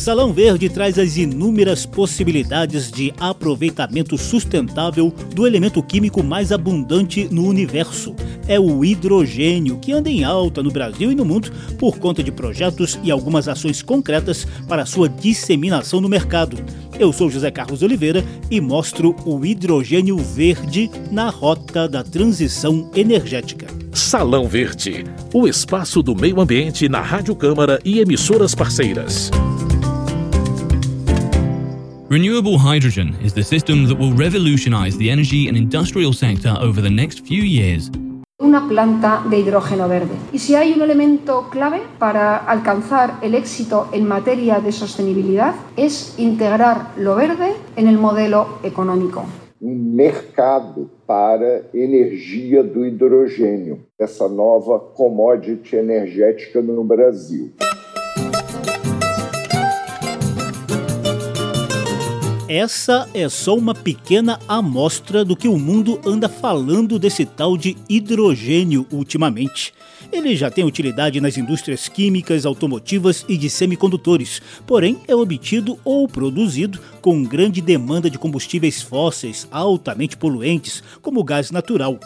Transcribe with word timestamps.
Salão 0.00 0.32
Verde 0.32 0.70
traz 0.70 0.98
as 0.98 1.18
inúmeras 1.18 1.84
possibilidades 1.84 2.90
de 2.90 3.12
aproveitamento 3.20 4.16
sustentável 4.16 5.12
do 5.34 5.46
elemento 5.46 5.82
químico 5.82 6.22
mais 6.22 6.50
abundante 6.50 7.28
no 7.30 7.46
universo. 7.46 8.14
É 8.48 8.58
o 8.58 8.82
hidrogênio, 8.82 9.76
que 9.76 9.92
anda 9.92 10.08
em 10.08 10.24
alta 10.24 10.62
no 10.62 10.70
Brasil 10.70 11.12
e 11.12 11.14
no 11.14 11.26
mundo 11.26 11.52
por 11.78 11.98
conta 11.98 12.22
de 12.22 12.32
projetos 12.32 12.98
e 13.04 13.10
algumas 13.10 13.46
ações 13.46 13.82
concretas 13.82 14.46
para 14.66 14.86
sua 14.86 15.06
disseminação 15.06 16.00
no 16.00 16.08
mercado. 16.08 16.56
Eu 16.98 17.12
sou 17.12 17.28
José 17.30 17.50
Carlos 17.50 17.82
Oliveira 17.82 18.24
e 18.50 18.58
mostro 18.58 19.14
o 19.26 19.44
hidrogênio 19.44 20.16
verde 20.16 20.90
na 21.10 21.28
rota 21.28 21.86
da 21.86 22.02
transição 22.02 22.90
energética. 22.94 23.66
Salão 23.92 24.48
Verde, 24.48 25.04
o 25.34 25.46
espaço 25.46 26.02
do 26.02 26.16
meio 26.16 26.40
ambiente 26.40 26.88
na 26.88 27.02
Rádio 27.02 27.36
Câmara 27.36 27.78
e 27.84 28.00
emissoras 28.00 28.54
parceiras. 28.54 29.30
Renewable 32.10 32.58
hydrogen 32.58 33.16
is 33.22 33.34
the 33.34 33.44
system 33.44 33.86
that 33.86 33.96
will 33.96 34.12
revolutionize 34.12 34.96
the 34.96 35.08
energy 35.08 35.46
and 35.46 35.56
industrial 35.56 36.12
sector 36.12 36.56
over 36.60 36.80
the 36.80 36.90
next 36.90 37.24
few 37.24 37.44
years. 37.44 37.88
Una 38.40 38.66
planta 38.66 39.22
de 39.30 39.38
hidrógeno 39.38 39.88
verde. 39.88 40.16
Y 40.32 40.40
si 40.40 40.56
hay 40.56 40.72
un 40.72 40.82
elemento 40.82 41.48
clave 41.50 41.82
para 42.00 42.36
alcanzar 42.36 43.20
el 43.22 43.36
éxito 43.36 43.90
en 43.92 44.08
materia 44.08 44.58
de 44.58 44.72
sostenibilidad 44.72 45.54
es 45.76 46.16
integrar 46.18 46.90
lo 46.96 47.14
verde 47.14 47.52
en 47.76 47.86
el 47.86 47.96
modelo 47.96 48.58
económico. 48.64 49.24
um 49.62 49.76
mercado 49.94 50.90
para 51.06 51.66
energia 51.72 52.64
do 52.64 52.84
hidrogênio, 52.86 53.80
essa 53.98 54.26
nova 54.26 54.80
commodity 54.80 55.76
energética 55.76 56.60
no 56.60 56.82
Brasil. 56.82 57.52
Essa 62.52 63.08
é 63.14 63.28
só 63.28 63.56
uma 63.56 63.72
pequena 63.72 64.40
amostra 64.48 65.24
do 65.24 65.36
que 65.36 65.46
o 65.46 65.56
mundo 65.56 66.00
anda 66.04 66.28
falando 66.28 66.98
desse 66.98 67.24
tal 67.24 67.56
de 67.56 67.76
hidrogênio 67.88 68.84
ultimamente. 68.90 69.72
Ele 70.10 70.34
já 70.34 70.50
tem 70.50 70.64
utilidade 70.64 71.20
nas 71.20 71.38
indústrias 71.38 71.88
químicas, 71.88 72.44
automotivas 72.44 73.24
e 73.28 73.36
de 73.36 73.48
semicondutores, 73.48 74.42
porém 74.66 74.98
é 75.06 75.14
obtido 75.14 75.78
ou 75.84 76.08
produzido 76.08 76.80
com 77.00 77.22
grande 77.22 77.60
demanda 77.60 78.10
de 78.10 78.18
combustíveis 78.18 78.82
fósseis 78.82 79.46
altamente 79.48 80.16
poluentes, 80.16 80.82
como 81.00 81.20
o 81.20 81.24
gás 81.24 81.52
natural. 81.52 82.00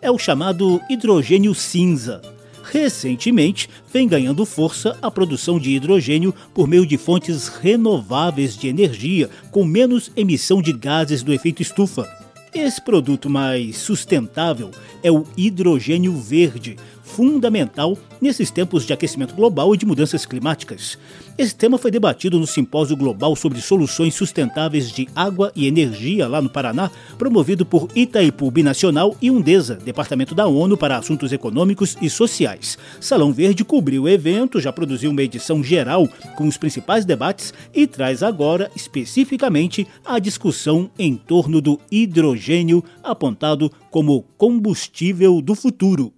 É 0.00 0.10
o 0.10 0.16
chamado 0.18 0.80
hidrogênio 0.88 1.54
cinza. 1.54 2.39
Recentemente, 2.72 3.68
vem 3.92 4.06
ganhando 4.06 4.46
força 4.46 4.96
a 5.02 5.10
produção 5.10 5.58
de 5.58 5.72
hidrogênio 5.72 6.32
por 6.54 6.68
meio 6.68 6.86
de 6.86 6.96
fontes 6.96 7.48
renováveis 7.48 8.56
de 8.56 8.68
energia 8.68 9.28
com 9.50 9.64
menos 9.64 10.12
emissão 10.16 10.62
de 10.62 10.72
gases 10.72 11.20
do 11.20 11.32
efeito 11.32 11.60
estufa. 11.60 12.08
Esse 12.54 12.80
produto 12.80 13.28
mais 13.28 13.76
sustentável 13.76 14.70
é 15.02 15.10
o 15.10 15.24
hidrogênio 15.36 16.16
verde, 16.16 16.76
fundamental 17.02 17.98
nesses 18.20 18.50
tempos 18.50 18.84
de 18.84 18.92
aquecimento 18.92 19.34
global 19.34 19.74
e 19.74 19.78
de 19.78 19.86
mudanças 19.86 20.26
climáticas. 20.26 20.98
Esse 21.38 21.54
tema 21.54 21.78
foi 21.78 21.90
debatido 21.90 22.38
no 22.38 22.46
Simpósio 22.46 22.96
Global 22.96 23.34
sobre 23.34 23.60
Soluções 23.60 24.14
Sustentáveis 24.14 24.90
de 24.90 25.08
Água 25.16 25.50
e 25.56 25.66
Energia, 25.66 26.28
lá 26.28 26.42
no 26.42 26.50
Paraná, 26.50 26.90
promovido 27.16 27.64
por 27.64 27.88
Itaipu 27.94 28.50
Binacional 28.50 29.16
e 29.22 29.30
Undesa, 29.30 29.76
Departamento 29.76 30.34
da 30.34 30.46
ONU 30.46 30.76
para 30.76 30.98
Assuntos 30.98 31.32
Econômicos 31.32 31.96
e 32.02 32.10
Sociais. 32.10 32.76
Salão 33.00 33.32
Verde 33.32 33.64
cobriu 33.64 34.02
o 34.02 34.08
evento, 34.08 34.60
já 34.60 34.72
produziu 34.72 35.10
uma 35.10 35.22
edição 35.22 35.64
geral 35.64 36.06
com 36.36 36.46
os 36.46 36.58
principais 36.58 37.04
debates 37.04 37.54
e 37.72 37.86
traz 37.86 38.22
agora, 38.22 38.70
especificamente, 38.76 39.86
a 40.04 40.18
discussão 40.18 40.90
em 40.98 41.16
torno 41.16 41.60
do 41.60 41.80
hidrogênio 41.90 42.84
apontado 43.02 43.72
como 43.90 44.22
combustível 44.36 45.40
do 45.40 45.54
futuro. 45.54 46.12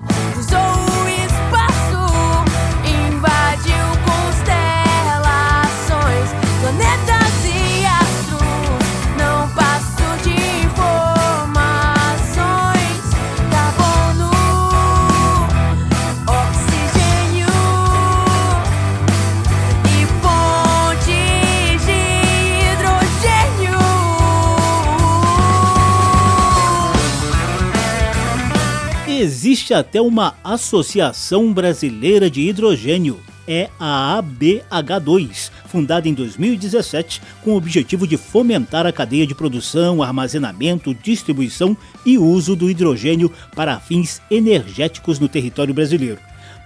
Existe 29.63 29.75
até 29.75 30.01
uma 30.01 30.35
Associação 30.43 31.53
Brasileira 31.53 32.29
de 32.29 32.41
Hidrogênio, 32.41 33.21
é 33.47 33.71
a 33.79 34.21
ABH2, 34.21 35.53
fundada 35.67 36.09
em 36.09 36.15
2017 36.15 37.23
com 37.45 37.53
o 37.53 37.57
objetivo 37.57 38.07
de 38.07 38.17
fomentar 38.17 38.87
a 38.87 38.93
cadeia 38.93 39.27
de 39.27 39.35
produção, 39.35 40.03
armazenamento, 40.03 40.93
distribuição 40.93 41.77
e 42.05 42.19
uso 42.19 42.57
do 42.57 42.69
hidrogênio 42.69 43.31
para 43.55 43.79
fins 43.79 44.21
energéticos 44.31 45.21
no 45.21 45.29
território 45.29 45.75
brasileiro. 45.75 46.19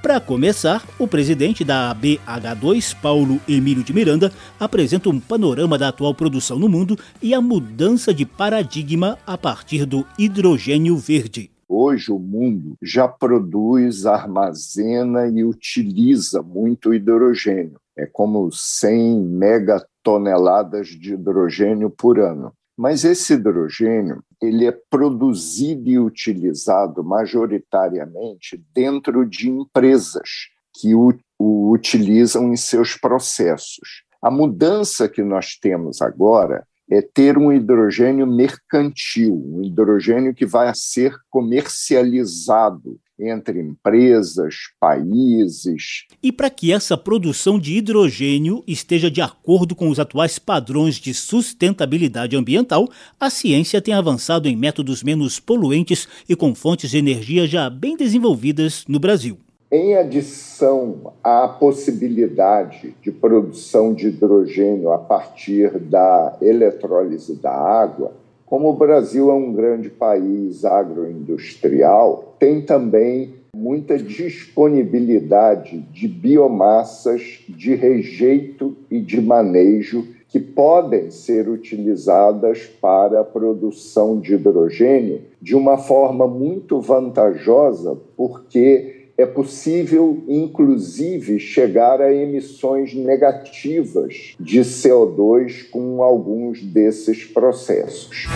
Para 0.02 0.20
começar, 0.20 0.82
o 0.98 1.06
presidente 1.06 1.64
da 1.64 1.94
ABH2, 1.94 2.96
Paulo 3.02 3.40
Emílio 3.48 3.82
de 3.84 3.92
Miranda, 3.92 4.32
apresenta 4.58 5.10
um 5.10 5.20
panorama 5.20 5.76
da 5.76 5.88
atual 5.88 6.14
produção 6.14 6.58
no 6.58 6.68
mundo 6.68 6.98
e 7.20 7.34
a 7.34 7.40
mudança 7.40 8.14
de 8.14 8.24
paradigma 8.24 9.18
a 9.26 9.36
partir 9.36 9.84
do 9.84 10.06
hidrogênio 10.18 10.96
verde. 10.96 11.55
Hoje 11.68 12.12
o 12.12 12.18
mundo 12.18 12.76
já 12.80 13.08
produz, 13.08 14.06
armazena 14.06 15.26
e 15.26 15.42
utiliza 15.42 16.40
muito 16.42 16.94
hidrogênio. 16.94 17.80
É 17.96 18.06
como 18.06 18.50
100 18.52 19.20
megatoneladas 19.20 20.88
de 20.88 21.14
hidrogênio 21.14 21.90
por 21.90 22.20
ano. 22.20 22.52
Mas 22.76 23.04
esse 23.04 23.32
hidrogênio 23.32 24.22
ele 24.40 24.66
é 24.66 24.72
produzido 24.90 25.88
e 25.88 25.98
utilizado 25.98 27.02
majoritariamente 27.02 28.62
dentro 28.74 29.24
de 29.24 29.48
empresas 29.48 30.50
que 30.78 30.94
o, 30.94 31.14
o 31.38 31.72
utilizam 31.72 32.52
em 32.52 32.56
seus 32.56 32.94
processos. 32.94 34.04
A 34.20 34.30
mudança 34.30 35.08
que 35.08 35.22
nós 35.22 35.56
temos 35.56 36.02
agora 36.02 36.66
é 36.90 37.02
ter 37.02 37.36
um 37.36 37.52
hidrogênio 37.52 38.26
mercantil, 38.26 39.34
um 39.34 39.64
hidrogênio 39.64 40.34
que 40.34 40.46
vai 40.46 40.72
ser 40.74 41.14
comercializado 41.28 42.98
entre 43.18 43.60
empresas, 43.60 44.54
países. 44.78 46.04
E 46.22 46.30
para 46.30 46.50
que 46.50 46.72
essa 46.72 46.96
produção 46.96 47.58
de 47.58 47.76
hidrogênio 47.76 48.62
esteja 48.66 49.10
de 49.10 49.22
acordo 49.22 49.74
com 49.74 49.88
os 49.88 49.98
atuais 49.98 50.38
padrões 50.38 50.96
de 50.96 51.14
sustentabilidade 51.14 52.36
ambiental, 52.36 52.88
a 53.18 53.30
ciência 53.30 53.80
tem 53.80 53.94
avançado 53.94 54.48
em 54.48 54.56
métodos 54.56 55.02
menos 55.02 55.40
poluentes 55.40 56.06
e 56.28 56.36
com 56.36 56.54
fontes 56.54 56.90
de 56.90 56.98
energia 56.98 57.46
já 57.46 57.70
bem 57.70 57.96
desenvolvidas 57.96 58.84
no 58.86 59.00
Brasil. 59.00 59.38
Em 59.68 59.96
adição 59.96 61.12
à 61.24 61.48
possibilidade 61.48 62.94
de 63.02 63.10
produção 63.10 63.92
de 63.92 64.06
hidrogênio 64.06 64.92
a 64.92 64.98
partir 64.98 65.76
da 65.80 66.36
eletrólise 66.40 67.34
da 67.34 67.50
água, 67.50 68.12
como 68.46 68.70
o 68.70 68.76
Brasil 68.76 69.28
é 69.28 69.34
um 69.34 69.52
grande 69.52 69.90
país 69.90 70.64
agroindustrial, 70.64 72.36
tem 72.38 72.62
também 72.62 73.34
muita 73.56 73.98
disponibilidade 73.98 75.80
de 75.90 76.06
biomassas 76.06 77.40
de 77.48 77.74
rejeito 77.74 78.76
e 78.88 79.00
de 79.00 79.20
manejo 79.20 80.06
que 80.28 80.38
podem 80.38 81.10
ser 81.10 81.48
utilizadas 81.48 82.66
para 82.80 83.20
a 83.20 83.24
produção 83.24 84.20
de 84.20 84.34
hidrogênio 84.34 85.22
de 85.42 85.56
uma 85.56 85.76
forma 85.76 86.28
muito 86.28 86.80
vantajosa, 86.80 87.98
porque 88.16 88.95
é 89.18 89.24
possível, 89.24 90.22
inclusive, 90.28 91.38
chegar 91.40 92.00
a 92.02 92.12
emissões 92.12 92.94
negativas 92.94 94.34
de 94.38 94.60
CO2 94.60 95.70
com 95.70 96.02
alguns 96.02 96.62
desses 96.62 97.24
processos. 97.24 98.26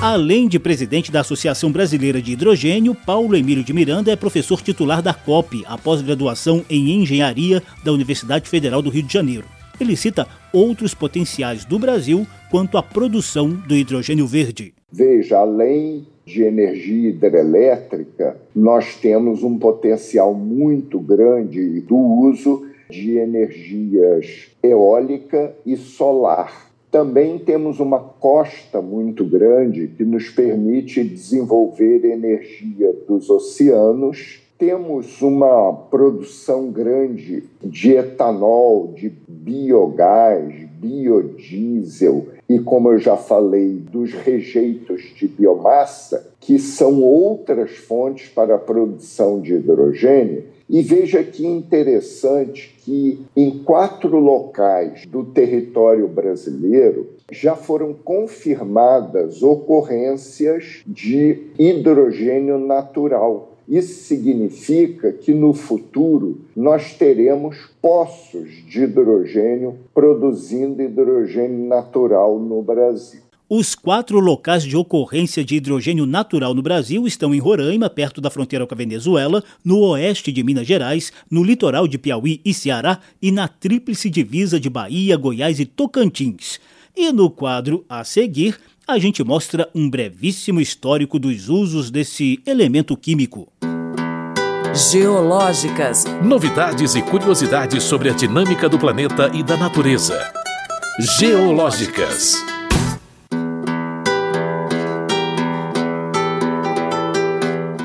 Além 0.00 0.46
de 0.46 0.60
presidente 0.60 1.10
da 1.10 1.20
Associação 1.20 1.72
Brasileira 1.72 2.22
de 2.22 2.32
Hidrogênio, 2.32 2.94
Paulo 2.94 3.34
Emílio 3.34 3.64
de 3.64 3.72
Miranda 3.72 4.12
é 4.12 4.16
professor 4.16 4.62
titular 4.62 5.02
da 5.02 5.12
COP, 5.12 5.64
a 5.66 5.76
pós-graduação 5.76 6.64
em 6.70 6.92
Engenharia 6.92 7.60
da 7.82 7.90
Universidade 7.90 8.48
Federal 8.48 8.80
do 8.80 8.90
Rio 8.90 9.02
de 9.02 9.12
Janeiro. 9.12 9.56
Ele 9.80 9.96
cita 9.96 10.26
outros 10.52 10.94
potenciais 10.94 11.64
do 11.64 11.78
Brasil 11.78 12.26
quanto 12.50 12.78
à 12.78 12.82
produção 12.82 13.50
do 13.50 13.74
hidrogênio 13.74 14.26
verde. 14.26 14.74
Veja, 14.90 15.38
além 15.38 16.06
de 16.24 16.42
energia 16.42 17.10
hidrelétrica, 17.10 18.36
nós 18.54 18.96
temos 18.96 19.42
um 19.42 19.58
potencial 19.58 20.34
muito 20.34 20.98
grande 20.98 21.80
do 21.80 21.96
uso 21.96 22.66
de 22.90 23.16
energias 23.16 24.48
eólica 24.62 25.54
e 25.64 25.76
solar. 25.76 26.70
Também 26.90 27.38
temos 27.38 27.78
uma 27.78 27.98
costa 27.98 28.80
muito 28.80 29.24
grande 29.24 29.88
que 29.88 30.04
nos 30.04 30.30
permite 30.30 31.04
desenvolver 31.04 32.04
energia 32.04 32.92
dos 33.06 33.28
oceanos. 33.28 34.40
Temos 34.58 35.20
uma 35.20 35.70
produção 35.90 36.70
grande 36.70 37.44
de 37.62 37.92
etanol, 37.92 38.94
de 38.96 39.12
biogás, 39.28 40.54
biodiesel 40.80 42.28
e, 42.48 42.58
como 42.58 42.90
eu 42.90 42.98
já 42.98 43.18
falei, 43.18 43.74
dos 43.92 44.14
rejeitos 44.14 45.02
de 45.14 45.28
biomassa, 45.28 46.30
que 46.40 46.58
são 46.58 47.02
outras 47.02 47.72
fontes 47.72 48.30
para 48.30 48.54
a 48.54 48.58
produção 48.58 49.40
de 49.42 49.54
hidrogênio. 49.54 50.44
E 50.68 50.80
veja 50.80 51.22
que 51.22 51.46
interessante 51.46 52.74
que 52.82 53.24
em 53.36 53.58
quatro 53.58 54.18
locais 54.18 55.04
do 55.06 55.22
território 55.22 56.08
brasileiro 56.08 57.08
já 57.30 57.54
foram 57.54 57.92
confirmadas 57.92 59.42
ocorrências 59.42 60.82
de 60.86 61.50
hidrogênio 61.58 62.58
natural. 62.58 63.55
Isso 63.68 64.04
significa 64.04 65.12
que 65.12 65.34
no 65.34 65.52
futuro 65.52 66.40
nós 66.54 66.94
teremos 66.94 67.56
poços 67.82 68.48
de 68.68 68.82
hidrogênio 68.82 69.76
produzindo 69.92 70.82
hidrogênio 70.82 71.66
natural 71.66 72.38
no 72.38 72.62
Brasil. 72.62 73.20
Os 73.48 73.76
quatro 73.76 74.18
locais 74.18 74.64
de 74.64 74.76
ocorrência 74.76 75.44
de 75.44 75.54
hidrogênio 75.54 76.04
natural 76.04 76.52
no 76.52 76.62
Brasil 76.62 77.06
estão 77.06 77.32
em 77.32 77.38
Roraima, 77.38 77.88
perto 77.88 78.20
da 78.20 78.28
fronteira 78.28 78.66
com 78.66 78.74
a 78.74 78.76
Venezuela, 78.76 79.42
no 79.64 79.78
oeste 79.82 80.32
de 80.32 80.42
Minas 80.42 80.66
Gerais, 80.66 81.12
no 81.30 81.44
litoral 81.44 81.86
de 81.86 81.96
Piauí 81.96 82.40
e 82.44 82.52
Ceará 82.52 82.98
e 83.22 83.30
na 83.30 83.46
tríplice 83.46 84.10
divisa 84.10 84.58
de 84.58 84.68
Bahia, 84.68 85.16
Goiás 85.16 85.60
e 85.60 85.64
Tocantins. 85.64 86.58
E 86.96 87.12
no 87.12 87.30
quadro 87.30 87.84
a 87.88 88.02
seguir, 88.02 88.58
a 88.84 88.98
gente 88.98 89.22
mostra 89.22 89.68
um 89.74 89.88
brevíssimo 89.88 90.60
histórico 90.60 91.18
dos 91.18 91.48
usos 91.48 91.90
desse 91.90 92.40
elemento 92.46 92.96
químico. 92.96 93.48
Geológicas. 94.76 96.04
Novidades 96.22 96.94
e 96.94 97.00
curiosidades 97.00 97.82
sobre 97.82 98.10
a 98.10 98.12
dinâmica 98.12 98.68
do 98.68 98.78
planeta 98.78 99.30
e 99.32 99.42
da 99.42 99.56
natureza. 99.56 100.20
Geológicas. 101.18 102.34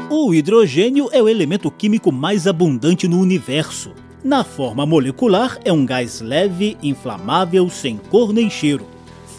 O 0.10 0.34
hidrogênio 0.34 1.08
é 1.14 1.24
o 1.24 1.30
elemento 1.30 1.72
químico 1.72 2.12
mais 2.12 2.46
abundante 2.46 3.08
no 3.08 3.22
universo. 3.22 3.94
Na 4.22 4.44
forma 4.44 4.86
molecular, 4.86 5.58
é 5.64 5.72
um 5.72 5.86
gás 5.86 6.20
leve, 6.20 6.78
inflamável, 6.84 7.70
sem 7.70 7.96
cor 7.96 8.34
nem 8.34 8.50
cheiro. 8.50 8.86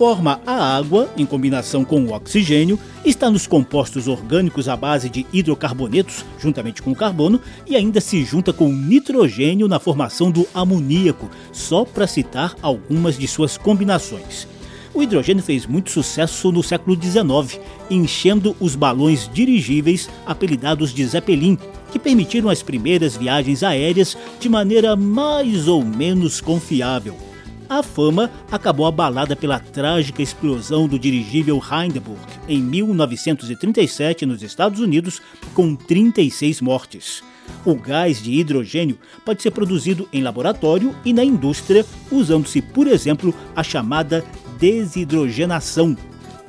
Forma 0.02 0.40
a 0.44 0.76
água, 0.76 1.08
em 1.16 1.24
combinação 1.24 1.84
com 1.84 2.02
o 2.02 2.12
oxigênio, 2.12 2.76
está 3.04 3.30
nos 3.30 3.46
compostos 3.46 4.08
orgânicos 4.08 4.68
à 4.68 4.76
base 4.76 5.08
de 5.08 5.24
hidrocarbonetos, 5.32 6.24
juntamente 6.40 6.82
com 6.82 6.90
o 6.90 6.96
carbono, 6.96 7.40
e 7.68 7.76
ainda 7.76 8.00
se 8.00 8.24
junta 8.24 8.52
com 8.52 8.72
nitrogênio 8.72 9.68
na 9.68 9.78
formação 9.78 10.28
do 10.28 10.44
amoníaco, 10.52 11.30
só 11.52 11.84
para 11.84 12.08
citar 12.08 12.56
algumas 12.60 13.16
de 13.16 13.28
suas 13.28 13.56
combinações. 13.56 14.48
O 14.92 15.04
hidrogênio 15.04 15.40
fez 15.40 15.66
muito 15.66 15.92
sucesso 15.92 16.50
no 16.50 16.64
século 16.64 17.00
XIX, 17.00 17.60
enchendo 17.88 18.56
os 18.58 18.74
balões 18.74 19.30
dirigíveis 19.32 20.10
apelidados 20.26 20.92
de 20.92 21.06
Zeppelin, 21.06 21.56
que 21.92 21.98
permitiram 22.00 22.48
as 22.48 22.60
primeiras 22.60 23.16
viagens 23.16 23.62
aéreas 23.62 24.18
de 24.40 24.48
maneira 24.48 24.96
mais 24.96 25.68
ou 25.68 25.84
menos 25.84 26.40
confiável. 26.40 27.31
A 27.72 27.82
fama 27.82 28.30
acabou 28.50 28.84
abalada 28.84 29.34
pela 29.34 29.58
trágica 29.58 30.20
explosão 30.20 30.86
do 30.86 30.98
dirigível 30.98 31.56
Hindenburg 31.56 32.20
em 32.46 32.60
1937 32.60 34.26
nos 34.26 34.42
Estados 34.42 34.78
Unidos, 34.78 35.22
com 35.54 35.74
36 35.74 36.60
mortes. 36.60 37.24
O 37.64 37.74
gás 37.74 38.22
de 38.22 38.30
hidrogênio 38.30 38.98
pode 39.24 39.40
ser 39.40 39.52
produzido 39.52 40.06
em 40.12 40.20
laboratório 40.20 40.94
e 41.02 41.14
na 41.14 41.24
indústria, 41.24 41.82
usando-se, 42.10 42.60
por 42.60 42.86
exemplo, 42.86 43.34
a 43.56 43.62
chamada 43.62 44.22
desidrogenação. 44.58 45.96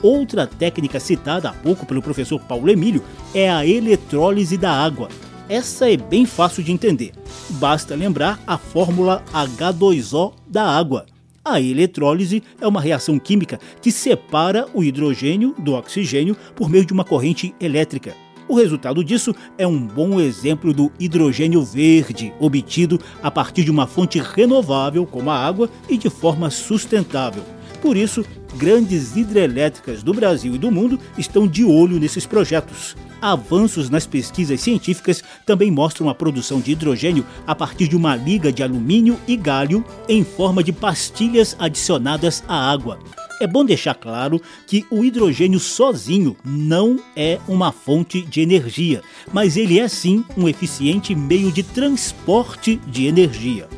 Outra 0.01 0.45
técnica 0.45 0.99
citada 0.99 1.51
há 1.51 1.53
pouco 1.53 1.85
pelo 1.85 2.01
professor 2.01 2.37
Paulo 2.41 2.69
Emílio 2.69 3.01
é 3.33 3.49
a 3.49 3.65
eletrólise 3.65 4.57
da 4.57 4.73
água. 4.73 5.07
Essa 5.47 5.89
é 5.89 5.95
bem 5.95 6.25
fácil 6.25 6.61
de 6.61 6.73
entender. 6.73 7.13
Basta 7.51 7.95
lembrar 7.95 8.41
a 8.45 8.57
fórmula 8.57 9.23
H2O 9.33 10.33
da 10.45 10.65
água. 10.65 11.12
A 11.45 11.59
eletrólise 11.59 12.41
é 12.61 12.65
uma 12.65 12.79
reação 12.79 13.19
química 13.19 13.59
que 13.81 13.91
separa 13.91 14.65
o 14.73 14.81
hidrogênio 14.81 15.53
do 15.59 15.73
oxigênio 15.73 16.37
por 16.55 16.69
meio 16.69 16.85
de 16.85 16.93
uma 16.93 17.03
corrente 17.03 17.53
elétrica. 17.59 18.15
O 18.47 18.55
resultado 18.55 19.03
disso 19.03 19.35
é 19.57 19.67
um 19.67 19.85
bom 19.85 20.21
exemplo 20.21 20.73
do 20.73 20.89
hidrogênio 20.97 21.61
verde, 21.61 22.33
obtido 22.39 22.97
a 23.21 23.29
partir 23.29 23.65
de 23.65 23.71
uma 23.71 23.85
fonte 23.85 24.19
renovável 24.19 25.05
como 25.05 25.29
a 25.31 25.37
água 25.37 25.69
e 25.89 25.97
de 25.97 26.09
forma 26.09 26.49
sustentável. 26.49 27.43
Por 27.81 27.97
isso, 27.97 28.23
grandes 28.55 29.17
hidrelétricas 29.17 30.01
do 30.01 30.13
Brasil 30.13 30.55
e 30.55 30.57
do 30.57 30.71
mundo 30.71 30.97
estão 31.17 31.45
de 31.45 31.65
olho 31.65 31.99
nesses 31.99 32.25
projetos. 32.25 32.95
Avanços 33.23 33.89
nas 33.89 34.05
pesquisas 34.05 34.59
científicas 34.59 35.23
também 35.45 35.71
mostram 35.71 36.09
a 36.09 36.13
produção 36.13 36.59
de 36.59 36.73
hidrogênio 36.73 37.25
a 37.47 37.55
partir 37.55 37.87
de 37.87 37.95
uma 37.95 38.17
liga 38.17 38.51
de 38.51 38.61
alumínio 38.61 39.17
e 39.25 39.37
galho 39.37 39.81
em 40.09 40.25
forma 40.25 40.61
de 40.61 40.73
pastilhas 40.73 41.55
adicionadas 41.57 42.43
à 42.49 42.69
água. 42.69 42.99
É 43.39 43.47
bom 43.47 43.63
deixar 43.63 43.95
claro 43.95 44.41
que 44.67 44.85
o 44.91 45.05
hidrogênio 45.05 45.57
sozinho 45.57 46.35
não 46.43 46.99
é 47.15 47.39
uma 47.47 47.71
fonte 47.71 48.23
de 48.23 48.41
energia, 48.41 49.01
mas 49.31 49.55
ele 49.55 49.79
é 49.79 49.87
sim 49.87 50.25
um 50.35 50.49
eficiente 50.49 51.15
meio 51.15 51.49
de 51.49 51.63
transporte 51.63 52.75
de 52.85 53.07
energia. 53.07 53.69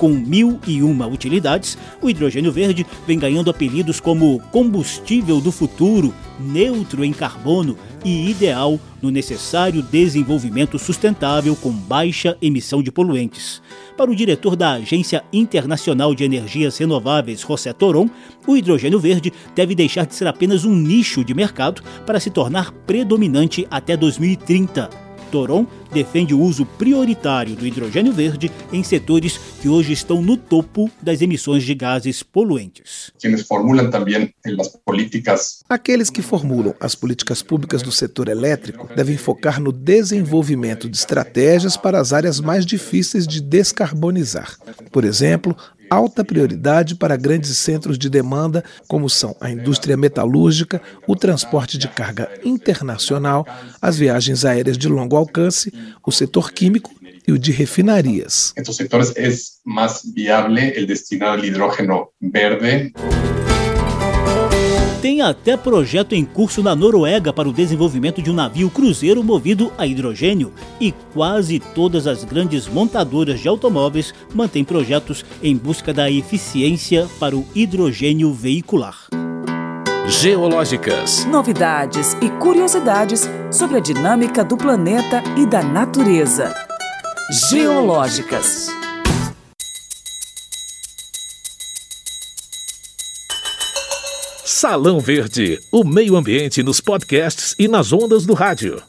Com 0.00 0.14
mil 0.14 0.58
e 0.66 0.82
uma 0.82 1.06
utilidades, 1.06 1.76
o 2.00 2.08
hidrogênio 2.08 2.50
verde 2.50 2.86
vem 3.06 3.18
ganhando 3.18 3.50
apelidos 3.50 4.00
como 4.00 4.40
combustível 4.50 5.42
do 5.42 5.52
futuro, 5.52 6.14
neutro 6.40 7.04
em 7.04 7.12
carbono 7.12 7.76
e 8.02 8.30
ideal 8.30 8.80
no 9.02 9.10
necessário 9.10 9.82
desenvolvimento 9.82 10.78
sustentável 10.78 11.54
com 11.54 11.70
baixa 11.70 12.34
emissão 12.40 12.82
de 12.82 12.90
poluentes. 12.90 13.60
Para 13.94 14.10
o 14.10 14.16
diretor 14.16 14.56
da 14.56 14.72
Agência 14.72 15.22
Internacional 15.30 16.14
de 16.14 16.24
Energias 16.24 16.78
Renováveis, 16.78 17.42
José 17.42 17.74
Toron, 17.74 18.08
o 18.46 18.56
hidrogênio 18.56 18.98
verde 18.98 19.30
deve 19.54 19.74
deixar 19.74 20.06
de 20.06 20.14
ser 20.14 20.26
apenas 20.26 20.64
um 20.64 20.74
nicho 20.74 21.22
de 21.22 21.34
mercado 21.34 21.82
para 22.06 22.18
se 22.18 22.30
tornar 22.30 22.72
predominante 22.86 23.68
até 23.70 23.98
2030 23.98 24.99
Toron 25.30 25.66
defende 25.92 26.34
o 26.34 26.40
uso 26.40 26.66
prioritário 26.66 27.56
do 27.56 27.66
hidrogênio 27.66 28.12
verde 28.12 28.50
em 28.72 28.82
setores 28.82 29.38
que 29.60 29.68
hoje 29.68 29.92
estão 29.92 30.22
no 30.22 30.36
topo 30.36 30.90
das 31.02 31.20
emissões 31.22 31.62
de 31.62 31.74
gases 31.74 32.22
poluentes. 32.22 33.10
Quienes 33.18 33.42
formulam 33.42 33.90
também 33.90 34.32
as 34.58 34.68
políticas. 34.84 35.60
Aqueles 35.68 36.10
que 36.10 36.22
formulam 36.22 36.74
as 36.80 36.94
políticas 36.94 37.42
públicas 37.42 37.82
do 37.82 37.92
setor 37.92 38.28
elétrico 38.28 38.88
devem 38.94 39.16
focar 39.16 39.60
no 39.60 39.72
desenvolvimento 39.72 40.88
de 40.88 40.96
estratégias 40.96 41.76
para 41.76 42.00
as 42.00 42.12
áreas 42.12 42.40
mais 42.40 42.66
difíceis 42.66 43.26
de 43.26 43.40
descarbonizar. 43.40 44.56
Por 44.90 45.04
exemplo, 45.04 45.56
alta 45.90 46.24
prioridade 46.24 46.94
para 46.94 47.16
grandes 47.16 47.58
centros 47.58 47.98
de 47.98 48.08
demanda, 48.08 48.64
como 48.86 49.10
são 49.10 49.36
a 49.40 49.50
indústria 49.50 49.96
metalúrgica, 49.96 50.80
o 51.06 51.16
transporte 51.16 51.76
de 51.76 51.88
carga 51.88 52.30
internacional, 52.44 53.44
as 53.82 53.98
viagens 53.98 54.44
aéreas 54.44 54.78
de 54.78 54.88
longo 54.88 55.16
alcance, 55.16 55.72
o 56.06 56.12
setor 56.12 56.52
químico 56.52 56.90
e 57.26 57.32
o 57.32 57.38
de 57.38 57.50
refinarias. 57.50 58.52
Estes 58.56 58.76
setores 58.76 59.12
é 59.16 59.28
mais 59.64 60.02
viável 60.14 60.54
o 60.54 60.86
destinar 60.86 61.38
ao 61.38 61.44
hidrogênio 61.44 62.08
verde. 62.20 62.92
Tem 65.00 65.22
até 65.22 65.56
projeto 65.56 66.14
em 66.14 66.26
curso 66.26 66.62
na 66.62 66.76
Noruega 66.76 67.32
para 67.32 67.48
o 67.48 67.52
desenvolvimento 67.54 68.20
de 68.20 68.30
um 68.30 68.34
navio 68.34 68.68
cruzeiro 68.68 69.24
movido 69.24 69.72
a 69.78 69.86
hidrogênio, 69.86 70.52
e 70.78 70.92
quase 71.14 71.58
todas 71.58 72.06
as 72.06 72.22
grandes 72.22 72.68
montadoras 72.68 73.40
de 73.40 73.48
automóveis 73.48 74.12
mantêm 74.34 74.62
projetos 74.62 75.24
em 75.42 75.56
busca 75.56 75.94
da 75.94 76.10
eficiência 76.10 77.08
para 77.18 77.34
o 77.34 77.46
hidrogênio 77.54 78.30
veicular. 78.34 79.06
Geológicas. 80.06 81.24
Novidades 81.24 82.14
e 82.20 82.28
curiosidades 82.38 83.26
sobre 83.50 83.78
a 83.78 83.80
dinâmica 83.80 84.44
do 84.44 84.56
planeta 84.56 85.22
e 85.38 85.46
da 85.46 85.62
natureza. 85.62 86.54
Geológicas. 87.48 88.68
Salão 94.60 95.00
Verde, 95.00 95.58
o 95.72 95.82
meio 95.82 96.16
ambiente 96.16 96.62
nos 96.62 96.82
podcasts 96.82 97.56
e 97.58 97.66
nas 97.66 97.94
ondas 97.94 98.26
do 98.26 98.34
rádio. 98.34 98.82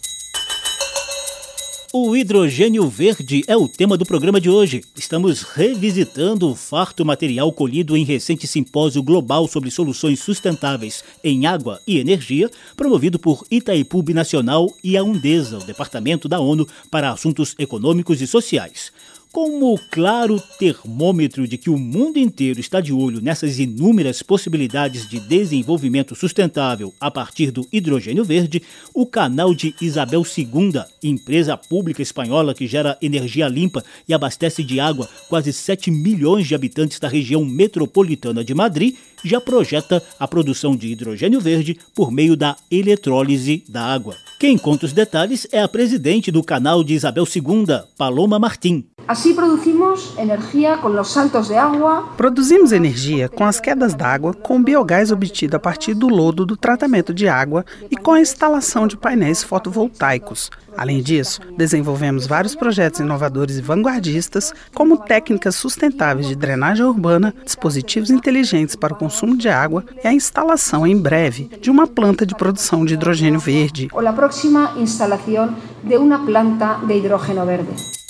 O 1.94 2.14
hidrogênio 2.14 2.90
verde 2.90 3.42
é 3.48 3.56
o 3.56 3.70
tema 3.70 3.96
do 3.96 4.06
programa 4.06 4.42
de 4.42 4.50
hoje. 4.50 4.84
Estamos 4.98 5.44
revisitando 5.44 6.50
o 6.50 6.56
farto 6.56 7.06
material 7.06 7.54
colhido 7.54 7.96
em 7.96 8.04
recente 8.04 8.46
simpósio 8.48 9.02
global 9.02 9.48
sobre 9.48 9.72
soluções 9.72 10.20
sustentáveis 10.20 11.06
em 11.24 11.46
água 11.46 11.80
e 11.88 12.00
energia, 12.00 12.50
promovido 12.76 13.18
por 13.18 13.46
Itaipu 13.50 14.04
Nacional 14.14 14.74
e 14.84 14.98
a 14.98 15.04
Undesa, 15.04 15.58
o 15.58 15.64
Departamento 15.64 16.28
da 16.28 16.42
ONU 16.42 16.68
para 16.90 17.12
Assuntos 17.12 17.56
Econômicos 17.58 18.22
e 18.22 18.28
Sociais. 18.28 18.92
Como 19.32 19.80
claro 19.90 20.44
termômetro 20.60 21.48
de 21.48 21.58
que 21.58 21.70
o 21.70 21.78
mundo 21.78 22.20
inteiro 22.20 22.60
está 22.60 22.82
de 22.82 22.92
olho 22.92 23.22
nessas 23.22 23.60
inúmeras 23.60 24.22
possibilidades 24.22 25.08
de 25.08 25.22
desenvolvimento 25.22 26.14
sustentável 26.16 26.94
a 27.00 27.10
partir 27.10 27.50
do 27.50 27.66
hidrogênio 27.72 28.26
verde, 28.26 28.62
o 28.94 29.06
canal 29.06 29.56
de 29.56 29.74
Isabel 29.80 30.24
II, 30.26 30.84
empresa 31.02 31.56
pública 31.56 32.02
espanhola 32.02 32.54
que 32.54 32.68
gera 32.68 32.98
energia 33.02 33.48
limpa 33.48 33.82
e 34.06 34.14
abastece 34.14 34.66
de 34.66 34.82
água 34.82 35.08
quase 35.30 35.54
7 35.54 35.90
milhões 35.90 36.46
de 36.46 36.54
habitantes 36.54 37.00
da 37.00 37.08
região 37.08 37.46
metropolitana 37.46 38.44
de 38.44 38.54
Madrid, 38.54 38.96
já 39.24 39.40
projeta 39.40 40.02
a 40.20 40.28
produção 40.28 40.76
de 40.76 40.88
hidrogênio 40.88 41.40
verde 41.40 41.80
por 41.96 42.12
meio 42.12 42.36
da 42.36 42.56
eletrólise 42.70 43.64
da 43.68 43.84
água. 43.84 44.16
Quem 44.40 44.58
conta 44.58 44.88
os 44.88 44.94
detalhes 44.94 45.46
é 45.52 45.62
a 45.62 45.68
presidente 45.68 46.32
do 46.32 46.44
canal 46.44 46.84
de 46.84 46.96
Isabel 46.96 47.26
II, 47.26 47.68
Paloma 47.96 48.40
Martim. 48.40 48.84
Assim 49.08 49.36
produzimos 49.36 50.18
energia 50.18 50.78
com 50.78 50.88
os 50.88 51.12
saltos 51.12 51.48
de 51.48 51.54
água. 51.54 52.10
Produzimos 52.18 52.72
energia 52.72 53.30
com 53.30 53.44
as 53.44 53.60
quedas 53.60 53.94
d'água, 53.94 54.34
com 54.34 54.64
biogás 54.64 55.12
obtido 55.12 55.56
a 55.56 55.60
partir 55.60 55.94
do 55.94 56.08
lodo 56.08 56.46
do 56.46 56.58
tratamento 56.58 57.14
de 57.14 57.28
água 57.28 57.64
e 57.90 57.96
com 57.96 58.14
a 58.14 58.22
instalação 58.22 58.88
de 58.88 58.98
painéis 58.98 59.44
fotovoltaicos. 59.44 60.50
Além 60.78 61.02
disso, 61.02 61.42
desenvolvemos 61.58 62.26
vários 62.26 62.56
projetos 62.56 63.00
inovadores 63.00 63.58
e 63.58 63.62
vanguardistas, 63.62 64.54
como 64.74 64.98
técnicas 64.98 65.56
sustentáveis 65.56 66.28
de 66.28 66.36
drenagem 66.36 66.86
urbana, 66.86 67.34
dispositivos 67.44 68.10
inteligentes 68.10 68.76
para 68.76 68.94
o 68.94 68.98
consumo 68.98 69.38
de 69.38 69.50
água 69.50 69.84
e 70.04 70.08
a 70.08 70.14
instalação 70.14 70.86
em 70.86 70.98
breve 70.98 71.50
de 71.62 71.70
uma 71.70 71.88
planta 71.88 72.26
de 72.26 72.36
produção 72.36 72.86
de 72.86 72.94
hidrogênio 72.94 73.40
verde. 73.40 73.90
Ou 73.92 74.08
a 74.08 74.14
próxima 74.14 74.74
instalação 74.78 75.56
de 75.84 75.98
uma 75.98 76.26
planta 76.26 76.80
de 76.86 76.98
hidrogênio 76.98 77.46
verde. 77.46 78.01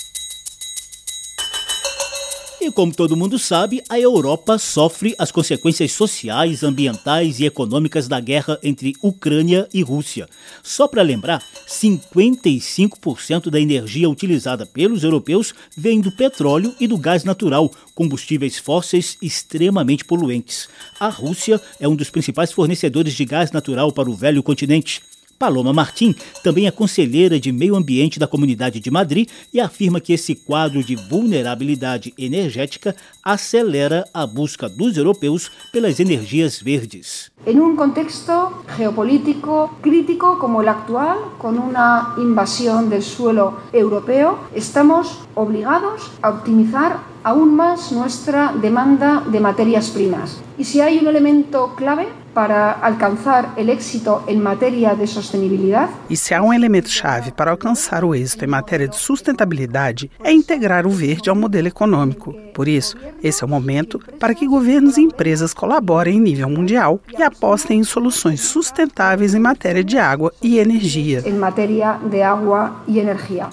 E 2.64 2.70
como 2.70 2.94
todo 2.94 3.16
mundo 3.16 3.40
sabe, 3.40 3.82
a 3.88 3.98
Europa 3.98 4.56
sofre 4.56 5.16
as 5.18 5.32
consequências 5.32 5.90
sociais, 5.90 6.62
ambientais 6.62 7.40
e 7.40 7.44
econômicas 7.44 8.06
da 8.06 8.20
guerra 8.20 8.56
entre 8.62 8.94
Ucrânia 9.02 9.68
e 9.74 9.82
Rússia. 9.82 10.28
Só 10.62 10.86
para 10.86 11.02
lembrar, 11.02 11.42
55% 11.66 13.50
da 13.50 13.58
energia 13.58 14.08
utilizada 14.08 14.64
pelos 14.64 15.02
europeus 15.02 15.52
vem 15.76 16.00
do 16.00 16.12
petróleo 16.12 16.72
e 16.78 16.86
do 16.86 16.96
gás 16.96 17.24
natural, 17.24 17.68
combustíveis 17.96 18.58
fósseis 18.58 19.18
extremamente 19.20 20.04
poluentes. 20.04 20.68
A 21.00 21.08
Rússia 21.08 21.60
é 21.80 21.88
um 21.88 21.96
dos 21.96 22.10
principais 22.10 22.52
fornecedores 22.52 23.14
de 23.14 23.24
gás 23.24 23.50
natural 23.50 23.90
para 23.90 24.08
o 24.08 24.14
velho 24.14 24.40
continente. 24.40 25.02
Paloma 25.42 25.72
Martim 25.72 26.14
também 26.44 26.68
é 26.68 26.70
conselheira 26.70 27.40
de 27.40 27.50
meio 27.50 27.74
ambiente 27.74 28.16
da 28.16 28.28
Comunidade 28.28 28.78
de 28.78 28.92
Madrid 28.92 29.28
e 29.52 29.60
afirma 29.60 30.00
que 30.00 30.12
esse 30.12 30.36
quadro 30.36 30.84
de 30.84 30.94
vulnerabilidade 30.94 32.14
energética 32.16 32.94
acelera 33.24 34.04
a 34.14 34.24
busca 34.24 34.68
dos 34.68 34.96
europeus 34.96 35.50
pelas 35.72 35.98
energias 35.98 36.62
verdes. 36.62 37.32
Em 37.44 37.58
um 37.58 37.74
contexto 37.74 38.62
geopolítico 38.76 39.68
crítico 39.82 40.36
como 40.36 40.58
o 40.58 40.68
atual, 40.68 41.32
com 41.40 41.48
uma 41.48 42.14
invasão 42.18 42.88
do 42.88 43.02
suelo 43.02 43.58
europeu, 43.72 44.38
estamos 44.54 45.18
obrigados 45.34 46.08
a 46.22 46.30
optimizar 46.30 47.02
aún 47.24 47.56
más 47.56 47.90
nuestra 47.90 48.52
demanda 48.60 49.24
de 49.26 49.40
materias 49.40 49.90
primas. 49.90 50.40
Y 50.56 50.64
si 50.64 50.80
hay 50.80 50.98
un 50.98 51.08
elemento 51.08 51.74
clave 51.74 52.21
para 52.34 52.78
alcançar 52.82 53.54
o 53.56 53.60
êxito 53.60 54.22
em 54.26 54.36
matéria 54.36 54.94
de 54.94 55.06
sustentabilidade. 55.06 55.92
E 56.08 56.16
se 56.16 56.34
há 56.34 56.42
um 56.42 56.52
elemento 56.52 56.88
chave 56.88 57.30
para 57.32 57.50
alcançar 57.50 58.04
o 58.04 58.14
êxito 58.14 58.44
em 58.44 58.48
matéria 58.48 58.88
de 58.88 58.96
sustentabilidade 58.96 60.10
é 60.22 60.32
integrar 60.32 60.86
o 60.86 60.90
verde 60.90 61.30
ao 61.30 61.36
modelo 61.36 61.68
econômico. 61.68 62.34
Por 62.54 62.68
isso, 62.68 62.96
esse 63.22 63.42
é 63.42 63.46
o 63.46 63.50
momento 63.50 64.00
para 64.18 64.34
que 64.34 64.46
governos 64.46 64.96
e 64.96 65.02
empresas 65.02 65.54
colaborem 65.54 66.16
em 66.16 66.20
nível 66.20 66.48
mundial 66.48 67.00
e 67.16 67.22
apostem 67.22 67.80
em 67.80 67.84
soluções 67.84 68.40
sustentáveis 68.40 69.34
em 69.34 69.40
matéria 69.40 69.84
de 69.84 69.98
água 69.98 70.32
e 70.42 70.58
energia. 70.58 71.22
Em 71.26 71.34
matéria 71.34 71.98
de 72.04 72.22
água 72.22 72.82
e 72.86 72.98
energia. 72.98 73.48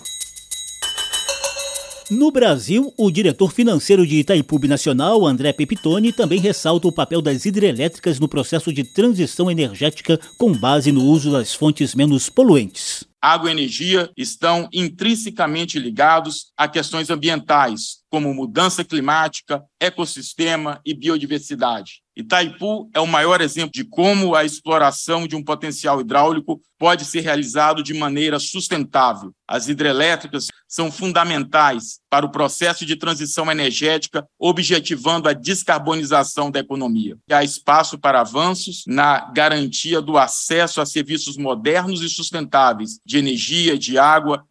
No 2.09 2.31
Brasil, 2.31 2.91
o 2.97 3.11
diretor 3.11 3.53
financeiro 3.53 4.05
de 4.05 4.15
Itaipu 4.15 4.57
Nacional, 4.67 5.27
André 5.27 5.53
Pepitone, 5.53 6.11
também 6.11 6.39
ressalta 6.39 6.87
o 6.87 6.91
papel 6.91 7.21
das 7.21 7.45
hidrelétricas 7.45 8.19
no 8.19 8.27
processo 8.27 8.73
de 8.73 8.83
transição 8.83 9.49
energética 9.49 10.19
com 10.35 10.51
base 10.51 10.91
no 10.91 11.03
uso 11.03 11.31
das 11.31 11.53
fontes 11.53 11.93
menos 11.93 12.27
poluentes. 12.27 13.05
Água 13.21 13.49
e 13.49 13.51
energia 13.51 14.09
estão 14.17 14.67
intrinsecamente 14.73 15.77
ligados 15.77 16.51
a 16.57 16.67
questões 16.67 17.11
ambientais, 17.11 17.99
como 18.09 18.33
mudança 18.33 18.83
climática, 18.83 19.63
ecossistema 19.79 20.81
e 20.83 20.95
biodiversidade. 20.95 22.01
Itaipu 22.19 22.89
é 22.93 22.99
o 22.99 23.07
maior 23.07 23.39
exemplo 23.39 23.71
de 23.71 23.85
como 23.85 24.35
a 24.35 24.43
exploração 24.43 25.25
de 25.25 25.37
um 25.37 25.43
potencial 25.43 26.01
hidráulico 26.01 26.61
pode 26.77 27.05
ser 27.05 27.21
realizado 27.21 27.81
de 27.81 27.93
maneira 27.93 28.39
sustentável. 28.39 29.31
As 29.47 29.69
hidrelétricas 29.69 30.47
são 30.67 30.91
fundamentais 30.91 31.99
para 32.09 32.25
o 32.25 32.31
processo 32.31 32.85
de 32.85 32.97
transição 32.97 33.49
energética, 33.49 34.25
objetivando 34.37 35.29
a 35.29 35.33
descarbonização 35.33 36.51
da 36.51 36.59
economia. 36.59 37.17
Há 37.31 37.43
espaço 37.43 37.97
para 37.97 38.19
avanços 38.19 38.83
na 38.85 39.31
garantia 39.31 40.01
do 40.01 40.17
acesso 40.17 40.81
a 40.81 40.85
serviços 40.85 41.37
modernos 41.37 42.01
e 42.01 42.09
sustentáveis 42.09 42.99
de 43.05 43.17
energia 43.17 43.77
de 43.77 43.97
água. 43.97 44.43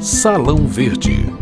Salão 0.00 0.66
Verde 0.66 1.39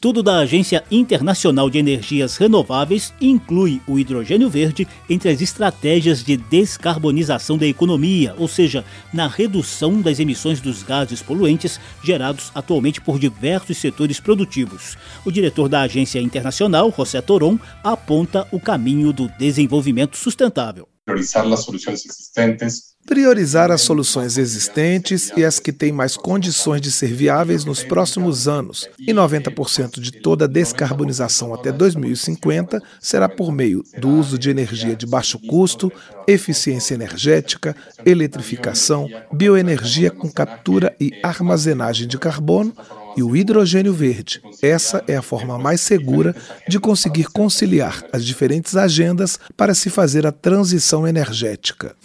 estudo 0.00 0.22
da 0.22 0.38
Agência 0.38 0.82
Internacional 0.90 1.68
de 1.68 1.76
Energias 1.76 2.38
Renováveis 2.38 3.12
inclui 3.20 3.82
o 3.86 3.98
hidrogênio 3.98 4.48
verde 4.48 4.88
entre 5.10 5.28
as 5.28 5.42
estratégias 5.42 6.24
de 6.24 6.38
descarbonização 6.38 7.58
da 7.58 7.66
economia, 7.66 8.34
ou 8.38 8.48
seja, 8.48 8.82
na 9.12 9.28
redução 9.28 10.00
das 10.00 10.18
emissões 10.18 10.58
dos 10.58 10.82
gases 10.82 11.20
poluentes 11.20 11.78
gerados 12.02 12.50
atualmente 12.54 12.98
por 12.98 13.18
diversos 13.18 13.76
setores 13.76 14.18
produtivos. 14.18 14.96
O 15.22 15.30
diretor 15.30 15.68
da 15.68 15.82
agência 15.82 16.18
internacional, 16.18 16.90
José 16.96 17.20
Toron, 17.20 17.58
aponta 17.84 18.48
o 18.50 18.58
caminho 18.58 19.12
do 19.12 19.28
desenvolvimento 19.38 20.16
sustentável. 20.16 20.88
Priorizar 21.04 21.46
as 21.52 21.60
soluções 21.60 22.06
existentes 22.06 22.89
priorizar 23.06 23.70
as 23.70 23.80
soluções 23.80 24.38
existentes 24.38 25.32
e 25.36 25.44
as 25.44 25.58
que 25.58 25.72
têm 25.72 25.90
mais 25.90 26.16
condições 26.16 26.80
de 26.80 26.92
ser 26.92 27.12
viáveis 27.12 27.64
nos 27.64 27.82
próximos 27.82 28.46
anos. 28.46 28.88
E 28.98 29.12
90% 29.12 30.00
de 30.00 30.12
toda 30.12 30.44
a 30.44 30.48
descarbonização 30.48 31.52
até 31.52 31.72
2050 31.72 32.80
será 33.00 33.28
por 33.28 33.50
meio 33.50 33.82
do 33.98 34.08
uso 34.08 34.38
de 34.38 34.50
energia 34.50 34.94
de 34.94 35.06
baixo 35.06 35.38
custo, 35.38 35.92
eficiência 36.26 36.94
energética, 36.94 37.74
eletrificação, 38.06 39.08
bioenergia 39.32 40.10
com 40.10 40.30
captura 40.30 40.94
e 41.00 41.12
armazenagem 41.22 42.06
de 42.06 42.18
carbono 42.18 42.72
e 43.16 43.22
o 43.22 43.34
hidrogênio 43.34 43.92
verde. 43.92 44.40
Essa 44.62 45.02
é 45.08 45.16
a 45.16 45.22
forma 45.22 45.58
mais 45.58 45.80
segura 45.80 46.34
de 46.68 46.78
conseguir 46.78 47.24
conciliar 47.24 48.04
as 48.12 48.24
diferentes 48.24 48.76
agendas 48.76 49.38
para 49.56 49.74
se 49.74 49.90
fazer 49.90 50.26
a 50.26 50.32
transição 50.32 51.06
energética. 51.08 51.96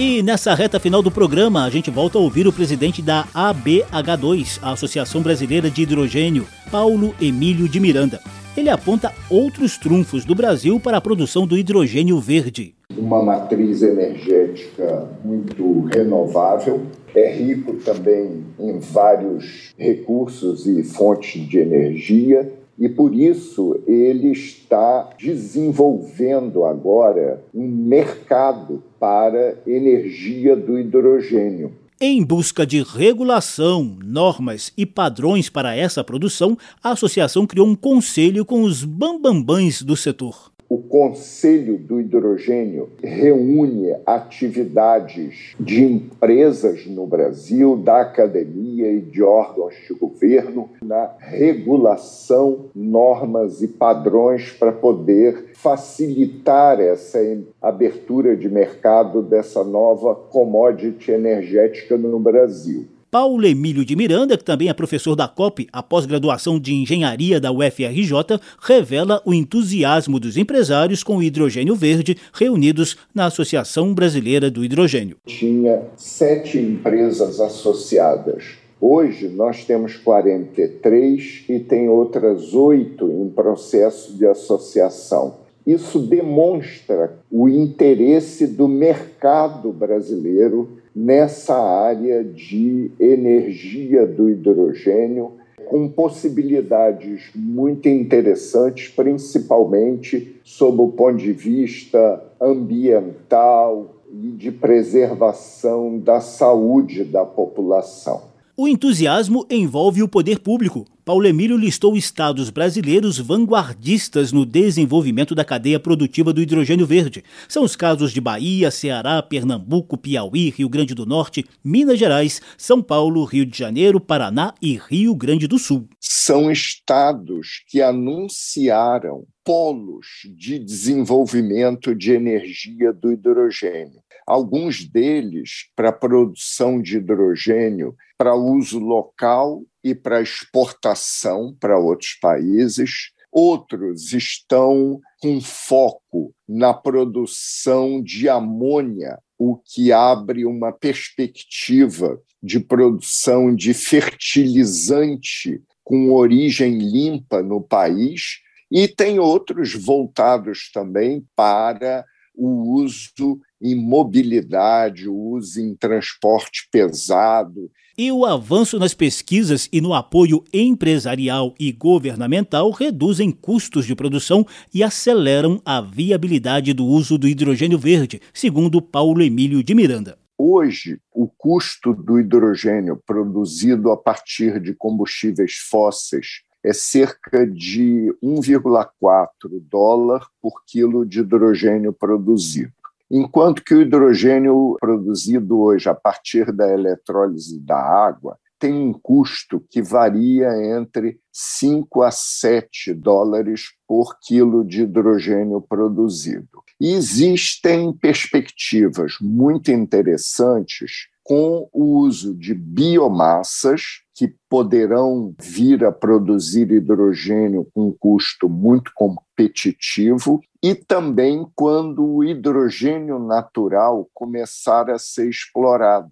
E 0.00 0.22
nessa 0.22 0.54
reta 0.54 0.78
final 0.78 1.02
do 1.02 1.10
programa, 1.10 1.64
a 1.64 1.70
gente 1.70 1.90
volta 1.90 2.18
a 2.18 2.20
ouvir 2.20 2.46
o 2.46 2.52
presidente 2.52 3.02
da 3.02 3.26
ABH2, 3.34 4.60
a 4.62 4.70
Associação 4.70 5.20
Brasileira 5.20 5.68
de 5.68 5.82
Hidrogênio, 5.82 6.46
Paulo 6.70 7.12
Emílio 7.20 7.68
de 7.68 7.80
Miranda. 7.80 8.20
Ele 8.56 8.70
aponta 8.70 9.12
outros 9.28 9.76
trunfos 9.76 10.24
do 10.24 10.36
Brasil 10.36 10.78
para 10.78 10.98
a 10.98 11.00
produção 11.00 11.48
do 11.48 11.58
hidrogênio 11.58 12.20
verde. 12.20 12.76
Uma 12.96 13.20
matriz 13.24 13.82
energética 13.82 15.08
muito 15.24 15.88
renovável, 15.92 16.82
é 17.12 17.34
rico 17.34 17.74
também 17.74 18.44
em 18.56 18.78
vários 18.78 19.74
recursos 19.76 20.64
e 20.64 20.84
fontes 20.84 21.44
de 21.48 21.58
energia, 21.58 22.52
E 22.78 22.88
por 22.88 23.14
isso 23.14 23.80
ele 23.86 24.30
está 24.30 25.10
desenvolvendo 25.18 26.64
agora 26.64 27.42
um 27.52 27.66
mercado 27.66 28.82
para 29.00 29.58
energia 29.66 30.54
do 30.54 30.78
hidrogênio. 30.78 31.72
Em 32.00 32.24
busca 32.24 32.64
de 32.64 32.80
regulação, 32.80 33.96
normas 34.04 34.72
e 34.76 34.86
padrões 34.86 35.50
para 35.50 35.74
essa 35.74 36.04
produção, 36.04 36.56
a 36.80 36.92
associação 36.92 37.44
criou 37.44 37.66
um 37.66 37.74
conselho 37.74 38.44
com 38.44 38.62
os 38.62 38.84
bambambãs 38.84 39.82
do 39.82 39.96
setor. 39.96 40.52
O 40.70 40.76
Conselho 40.76 41.78
do 41.78 41.98
Hidrogênio 41.98 42.90
reúne 43.02 43.96
atividades 44.04 45.54
de 45.58 45.82
empresas 45.82 46.84
no 46.84 47.06
Brasil, 47.06 47.74
da 47.74 48.02
academia 48.02 48.92
e 48.92 49.00
de 49.00 49.22
órgãos 49.22 49.74
de 49.86 49.94
governo 49.94 50.68
na 50.82 51.10
regulação, 51.18 52.66
normas 52.74 53.62
e 53.62 53.68
padrões 53.68 54.52
para 54.52 54.70
poder 54.70 55.52
facilitar 55.54 56.78
essa 56.80 57.18
abertura 57.62 58.36
de 58.36 58.50
mercado 58.50 59.22
dessa 59.22 59.64
nova 59.64 60.14
commodity 60.14 61.12
energética 61.12 61.96
no 61.96 62.20
Brasil. 62.20 62.84
Paulo 63.10 63.46
Emílio 63.46 63.86
de 63.86 63.96
Miranda, 63.96 64.36
que 64.36 64.44
também 64.44 64.68
é 64.68 64.74
professor 64.74 65.16
da 65.16 65.26
COP, 65.26 65.66
a 65.72 65.82
pós-graduação 65.82 66.60
de 66.60 66.74
engenharia 66.74 67.40
da 67.40 67.50
UFRJ, 67.50 68.38
revela 68.60 69.22
o 69.24 69.32
entusiasmo 69.32 70.20
dos 70.20 70.36
empresários 70.36 71.02
com 71.02 71.16
o 71.16 71.22
hidrogênio 71.22 71.74
verde 71.74 72.18
reunidos 72.34 72.98
na 73.14 73.24
Associação 73.24 73.94
Brasileira 73.94 74.50
do 74.50 74.62
Hidrogênio. 74.62 75.16
Tinha 75.24 75.84
sete 75.96 76.58
empresas 76.58 77.40
associadas. 77.40 78.56
Hoje 78.78 79.28
nós 79.28 79.64
temos 79.64 79.96
43 79.96 81.44
e 81.48 81.60
tem 81.60 81.88
outras 81.88 82.52
oito 82.52 83.10
em 83.10 83.30
processo 83.30 84.18
de 84.18 84.26
associação. 84.26 85.48
Isso 85.66 85.98
demonstra 85.98 87.18
o 87.30 87.48
interesse 87.48 88.46
do 88.46 88.68
mercado 88.68 89.72
brasileiro 89.72 90.77
nessa 90.98 91.54
área 91.54 92.24
de 92.24 92.90
energia 92.98 94.04
do 94.04 94.28
hidrogênio, 94.28 95.32
com 95.66 95.88
possibilidades 95.88 97.30
muito 97.36 97.88
interessantes, 97.88 98.88
principalmente 98.88 100.40
sob 100.42 100.82
o 100.82 100.88
ponto 100.88 101.18
de 101.18 101.32
vista 101.32 102.24
ambiental 102.40 103.94
e 104.10 104.32
de 104.32 104.50
preservação 104.50 105.98
da 105.98 106.20
saúde 106.20 107.04
da 107.04 107.24
população. 107.24 108.22
O 108.56 108.66
entusiasmo 108.66 109.46
envolve 109.48 110.02
o 110.02 110.08
poder 110.08 110.40
público. 110.40 110.84
Paulo 111.08 111.26
Emílio 111.26 111.56
listou 111.56 111.96
estados 111.96 112.50
brasileiros 112.50 113.18
vanguardistas 113.18 114.30
no 114.30 114.44
desenvolvimento 114.44 115.34
da 115.34 115.42
cadeia 115.42 115.80
produtiva 115.80 116.34
do 116.34 116.42
hidrogênio 116.42 116.84
verde. 116.86 117.24
São 117.48 117.64
os 117.64 117.74
casos 117.74 118.12
de 118.12 118.20
Bahia, 118.20 118.70
Ceará, 118.70 119.22
Pernambuco, 119.22 119.96
Piauí, 119.96 120.50
Rio 120.50 120.68
Grande 120.68 120.94
do 120.94 121.06
Norte, 121.06 121.46
Minas 121.64 121.98
Gerais, 121.98 122.42
São 122.58 122.82
Paulo, 122.82 123.24
Rio 123.24 123.46
de 123.46 123.56
Janeiro, 123.56 123.98
Paraná 123.98 124.52
e 124.60 124.78
Rio 124.86 125.14
Grande 125.14 125.48
do 125.48 125.58
Sul. 125.58 125.88
São 125.98 126.50
estados 126.50 127.64
que 127.68 127.80
anunciaram 127.80 129.24
polos 129.42 130.08
de 130.36 130.58
desenvolvimento 130.58 131.94
de 131.94 132.12
energia 132.12 132.92
do 132.92 133.10
hidrogênio. 133.10 134.02
Alguns 134.26 134.84
deles 134.84 135.70
para 135.74 135.90
produção 135.90 136.82
de 136.82 136.98
hidrogênio 136.98 137.96
para 138.18 138.34
uso 138.34 138.78
local 138.78 139.62
e 139.88 139.94
para 139.94 140.20
exportação 140.20 141.56
para 141.58 141.78
outros 141.78 142.14
países. 142.20 143.10
Outros 143.30 144.12
estão 144.12 145.00
com 145.20 145.40
foco 145.40 146.34
na 146.48 146.72
produção 146.72 148.02
de 148.02 148.28
amônia, 148.28 149.18
o 149.38 149.56
que 149.56 149.92
abre 149.92 150.44
uma 150.44 150.72
perspectiva 150.72 152.20
de 152.42 152.58
produção 152.58 153.54
de 153.54 153.74
fertilizante 153.74 155.62
com 155.84 156.12
origem 156.12 156.78
limpa 156.78 157.42
no 157.42 157.62
país, 157.62 158.40
e 158.70 158.86
tem 158.86 159.18
outros 159.18 159.74
voltados 159.74 160.70
também 160.72 161.24
para 161.34 162.04
o 162.34 162.74
uso 162.74 163.40
em 163.60 163.74
mobilidade, 163.74 165.08
uso 165.08 165.60
em 165.60 165.74
transporte 165.74 166.68
pesado. 166.70 167.70
E 167.96 168.12
o 168.12 168.24
avanço 168.24 168.78
nas 168.78 168.94
pesquisas 168.94 169.68
e 169.72 169.80
no 169.80 169.92
apoio 169.92 170.44
empresarial 170.52 171.52
e 171.58 171.72
governamental 171.72 172.70
reduzem 172.70 173.32
custos 173.32 173.84
de 173.84 173.94
produção 173.96 174.46
e 174.72 174.84
aceleram 174.84 175.60
a 175.64 175.80
viabilidade 175.80 176.72
do 176.72 176.86
uso 176.86 177.18
do 177.18 177.26
hidrogênio 177.26 177.78
verde, 177.78 178.20
segundo 178.32 178.80
Paulo 178.80 179.20
Emílio 179.20 179.64
de 179.64 179.74
Miranda. 179.74 180.16
Hoje, 180.40 181.00
o 181.12 181.26
custo 181.26 181.92
do 181.92 182.20
hidrogênio 182.20 183.02
produzido 183.04 183.90
a 183.90 183.96
partir 183.96 184.60
de 184.60 184.72
combustíveis 184.72 185.54
fósseis 185.68 186.42
é 186.64 186.72
cerca 186.72 187.44
de 187.44 188.14
1,4 188.22 189.28
dólar 189.68 190.24
por 190.40 190.62
quilo 190.64 191.04
de 191.04 191.20
hidrogênio 191.20 191.92
produzido. 191.92 192.72
Enquanto 193.10 193.62
que 193.64 193.74
o 193.74 193.80
hidrogênio 193.80 194.76
produzido 194.78 195.60
hoje 195.60 195.88
a 195.88 195.94
partir 195.94 196.52
da 196.52 196.70
eletrólise 196.70 197.58
da 197.60 197.78
água 197.78 198.38
tem 198.58 198.74
um 198.74 198.92
custo 198.92 199.64
que 199.70 199.80
varia 199.80 200.48
entre 200.76 201.18
5 201.32 202.02
a 202.02 202.10
7 202.10 202.92
dólares 202.92 203.68
por 203.86 204.18
quilo 204.20 204.64
de 204.64 204.82
hidrogênio 204.82 205.60
produzido. 205.60 206.62
E 206.80 206.92
existem 206.92 207.92
perspectivas 207.92 209.14
muito 209.20 209.70
interessantes 209.70 211.06
com 211.22 211.68
o 211.72 211.98
uso 211.98 212.34
de 212.34 212.54
biomassas 212.54 214.02
que 214.18 214.34
poderão 214.50 215.32
vir 215.40 215.84
a 215.84 215.92
produzir 215.92 216.72
hidrogênio 216.72 217.68
com 217.72 217.86
um 217.86 217.96
custo 217.96 218.48
muito 218.48 218.90
competitivo 218.92 220.40
e 220.60 220.74
também 220.74 221.46
quando 221.54 222.04
o 222.04 222.24
hidrogênio 222.24 223.20
natural 223.20 224.08
começar 224.12 224.90
a 224.90 224.98
ser 224.98 225.28
explorado. 225.28 226.10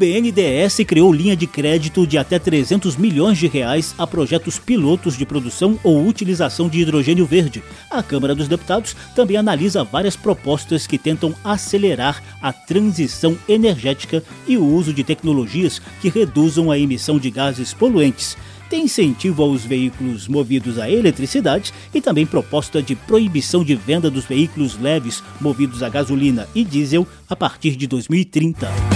BNDES 0.00 0.78
criou 0.86 1.12
linha 1.12 1.36
de 1.36 1.46
crédito 1.46 2.06
de 2.06 2.16
até 2.16 2.38
300 2.38 2.96
milhões 2.96 3.36
de 3.36 3.46
reais 3.46 3.94
a 3.98 4.06
projetos 4.06 4.58
pilotos 4.58 5.14
de 5.14 5.26
produção 5.26 5.78
ou 5.84 6.06
utilização 6.06 6.70
de 6.70 6.80
hidrogênio 6.80 7.26
verde. 7.26 7.62
A 7.90 8.02
Câmara 8.02 8.34
dos 8.34 8.48
Deputados 8.48 8.96
também 9.14 9.36
analisa 9.36 9.84
várias 9.84 10.16
propostas 10.16 10.86
que 10.86 10.96
tentam 10.96 11.34
acelerar 11.44 12.22
a 12.40 12.50
transição 12.50 13.36
energética 13.46 14.24
e 14.48 14.56
o 14.56 14.64
uso 14.64 14.94
de 14.94 15.04
tecnologias 15.04 15.82
que 16.00 16.08
reduzam 16.08 16.70
a 16.70 16.78
emissão 16.78 17.18
de 17.18 17.30
gases 17.30 17.74
poluentes 17.74 18.38
tem 18.70 18.84
incentivo 18.84 19.42
aos 19.42 19.64
veículos 19.64 20.28
movidos 20.28 20.78
a 20.78 20.88
eletricidade 20.88 21.74
e 21.92 22.00
também 22.00 22.24
proposta 22.24 22.80
de 22.80 22.94
proibição 22.94 23.62
de 23.64 23.74
venda 23.74 24.08
dos 24.08 24.24
veículos 24.24 24.78
leves 24.78 25.22
movidos 25.40 25.82
a 25.82 25.88
gasolina 25.90 26.48
e 26.54 26.64
diesel 26.64 27.06
a 27.28 27.34
partir 27.34 27.74
de 27.74 27.88
2030. 27.88 28.89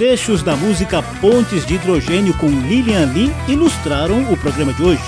Trechos 0.00 0.42
da 0.42 0.56
música 0.56 1.02
Pontes 1.20 1.66
de 1.66 1.74
Hidrogênio 1.74 2.32
com 2.38 2.48
Lilian 2.48 3.12
Lee 3.12 3.30
ilustraram 3.46 4.32
o 4.32 4.36
programa 4.38 4.72
de 4.72 4.82
hoje. 4.82 5.02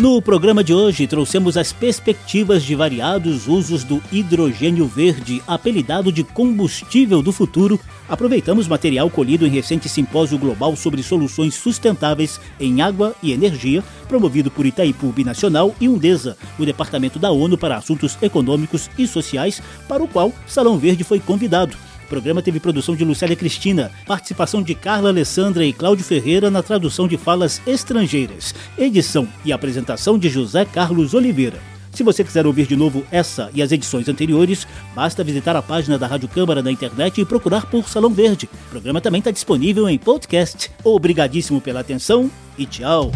No 0.00 0.22
programa 0.22 0.64
de 0.64 0.72
hoje, 0.72 1.06
trouxemos 1.06 1.58
as 1.58 1.70
perspectivas 1.70 2.62
de 2.62 2.74
variados 2.74 3.46
usos 3.46 3.84
do 3.84 4.02
hidrogênio 4.10 4.86
verde, 4.86 5.42
apelidado 5.46 6.10
de 6.10 6.24
combustível 6.24 7.20
do 7.20 7.30
futuro. 7.30 7.78
Aproveitamos 8.08 8.66
material 8.66 9.10
colhido 9.10 9.46
em 9.46 9.50
recente 9.50 9.86
simpósio 9.86 10.38
global 10.38 10.74
sobre 10.74 11.02
soluções 11.02 11.52
sustentáveis 11.56 12.40
em 12.58 12.80
água 12.80 13.14
e 13.22 13.32
energia, 13.32 13.84
promovido 14.08 14.50
por 14.50 14.64
Itaipu 14.64 15.12
Binacional 15.12 15.74
e 15.78 15.90
Undesa, 15.90 16.38
o 16.58 16.64
Departamento 16.64 17.18
da 17.18 17.30
ONU 17.30 17.58
para 17.58 17.76
Assuntos 17.76 18.16
Econômicos 18.22 18.88
e 18.96 19.06
Sociais, 19.06 19.60
para 19.86 20.02
o 20.02 20.08
qual 20.08 20.32
Salão 20.46 20.78
Verde 20.78 21.04
foi 21.04 21.20
convidado. 21.20 21.76
O 22.08 22.16
programa 22.18 22.40
teve 22.40 22.58
produção 22.58 22.96
de 22.96 23.04
Lucélia 23.04 23.36
Cristina, 23.36 23.92
participação 24.06 24.62
de 24.62 24.74
Carla 24.74 25.10
Alessandra 25.10 25.62
e 25.62 25.74
Cláudio 25.74 26.02
Ferreira 26.02 26.50
na 26.50 26.62
tradução 26.62 27.06
de 27.06 27.18
falas 27.18 27.60
estrangeiras, 27.66 28.54
edição 28.78 29.28
e 29.44 29.52
apresentação 29.52 30.18
de 30.18 30.30
José 30.30 30.64
Carlos 30.64 31.12
Oliveira. 31.12 31.58
Se 31.92 32.02
você 32.02 32.24
quiser 32.24 32.46
ouvir 32.46 32.66
de 32.66 32.74
novo 32.74 33.04
essa 33.10 33.50
e 33.52 33.60
as 33.60 33.72
edições 33.72 34.08
anteriores, 34.08 34.66
basta 34.94 35.22
visitar 35.22 35.54
a 35.54 35.60
página 35.60 35.98
da 35.98 36.06
Rádio 36.06 36.30
Câmara 36.30 36.62
na 36.62 36.72
internet 36.72 37.20
e 37.20 37.26
procurar 37.26 37.66
por 37.66 37.86
Salão 37.86 38.10
Verde. 38.10 38.48
O 38.68 38.70
programa 38.70 39.02
também 39.02 39.18
está 39.18 39.30
disponível 39.30 39.86
em 39.86 39.98
podcast. 39.98 40.70
Obrigadíssimo 40.82 41.60
pela 41.60 41.80
atenção 41.80 42.30
e 42.56 42.64
tchau! 42.64 43.12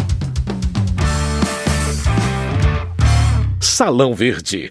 Salão 3.58 4.14
Verde, 4.14 4.70